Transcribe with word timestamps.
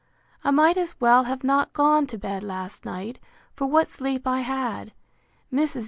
I 0.43 0.49
might 0.49 0.77
as 0.77 0.99
well 0.99 1.25
have 1.25 1.43
not 1.43 1.73
gone 1.73 2.07
to 2.07 2.17
bed 2.17 2.41
last 2.41 2.85
night, 2.85 3.19
for 3.55 3.67
what 3.67 3.91
sleep 3.91 4.25
I 4.25 4.39
had. 4.39 4.93
Mrs. 5.53 5.79